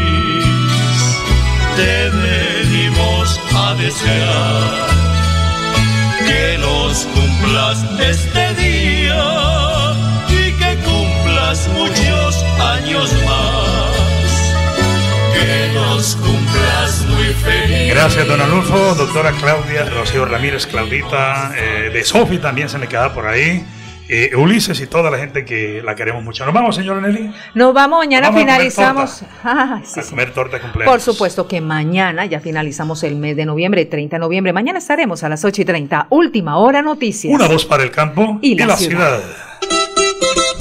te 1.75 2.09
venimos 2.09 3.39
a 3.53 3.75
desear. 3.75 4.87
Que 6.25 6.57
los 6.57 7.05
cumplas 7.13 7.85
este 7.99 8.55
día 8.55 9.56
muchos 11.73 12.43
años 12.59 13.13
más. 13.25 14.07
Que 15.33 15.73
nos 15.73 16.15
cumplas 16.17 17.05
muy 17.07 17.33
feliz. 17.33 17.93
Gracias, 17.93 18.27
don 18.27 18.41
Anulfo, 18.41 18.95
doctora 18.95 19.31
Claudia, 19.31 19.89
Rocío 19.89 20.25
Ramírez, 20.25 20.67
Claudita, 20.67 21.53
eh, 21.55 21.89
de 21.91 22.03
Sofi 22.03 22.37
también 22.37 22.69
se 22.69 22.77
me 22.77 22.87
queda 22.87 23.13
por 23.13 23.25
ahí. 23.25 23.65
Eh, 24.09 24.33
Ulises 24.37 24.79
y 24.79 24.87
toda 24.87 25.11
la 25.11 25.17
gente 25.17 25.43
que 25.43 25.81
la 25.83 25.93
queremos 25.93 26.23
mucho. 26.23 26.45
¿Nos 26.45 26.53
vamos, 26.53 26.75
señora 26.75 27.01
Nelly? 27.01 27.29
Nos 27.55 27.73
vamos, 27.73 27.99
mañana 27.99 28.31
finalizamos. 28.31 29.23
A 29.43 29.81
comer 30.09 30.31
torta. 30.33 30.57
A 30.57 30.85
Por 30.85 31.01
supuesto 31.01 31.45
que 31.45 31.59
mañana 31.59 32.25
ya 32.25 32.39
finalizamos 32.39 33.03
el 33.03 33.17
mes 33.17 33.35
de 33.35 33.45
noviembre, 33.45 33.83
30 33.85 34.15
de 34.15 34.19
noviembre. 34.19 34.53
Mañana 34.53 34.79
estaremos 34.79 35.23
a 35.23 35.29
las 35.29 35.43
8 35.43 35.61
y 35.61 35.65
30. 35.65 36.07
Última 36.11 36.57
hora 36.57 36.81
noticias. 36.81 37.33
Una 37.33 37.47
voz 37.47 37.65
para 37.65 37.83
el 37.83 37.91
campo 37.91 38.39
y, 38.41 38.55
la, 38.55 38.77
ciudad. 38.77 39.19